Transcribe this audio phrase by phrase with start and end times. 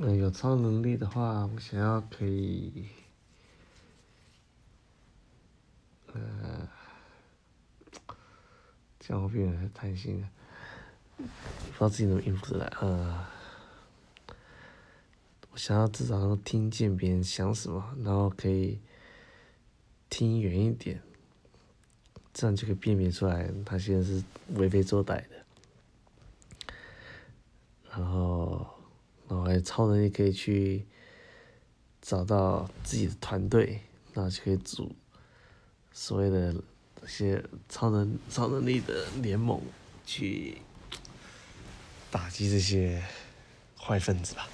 [0.00, 2.88] 呃，有超能力的话，我想要可以，
[6.12, 6.68] 呃，
[8.98, 10.28] 这样会变得太贪心了，
[11.16, 12.66] 不知道自己能应付得来。
[12.80, 13.24] 呃，
[15.52, 18.80] 我想要至少能听见别人想什么，然后可以
[20.10, 21.00] 听远一点，
[22.32, 24.24] 这样就可以辨别出来他现在是
[24.54, 25.44] 为非作歹的。
[27.90, 28.23] 然后，
[29.60, 30.86] 超能力可以去
[32.00, 33.80] 找到自己的团队，
[34.12, 34.94] 然后就可以组
[35.92, 36.54] 所谓的
[37.00, 39.60] 这些超能超能力的联盟，
[40.04, 40.58] 去
[42.10, 43.02] 打击这些
[43.78, 44.48] 坏分子吧。